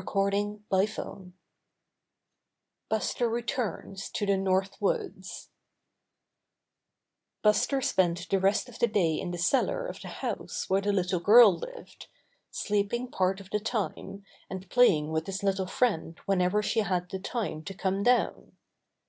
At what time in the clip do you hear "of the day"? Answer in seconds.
8.68-9.14